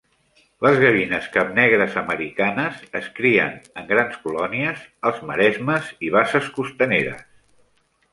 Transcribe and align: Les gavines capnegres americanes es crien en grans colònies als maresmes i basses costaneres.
Les 0.65 0.75
gavines 0.83 1.25
capnegres 1.33 1.97
americanes 2.01 2.79
es 2.99 3.09
crien 3.19 3.59
en 3.81 3.85
grans 3.91 4.15
colònies 4.23 4.81
als 5.11 5.21
maresmes 5.33 5.93
i 6.09 6.11
basses 6.17 6.49
costaneres. 6.57 7.21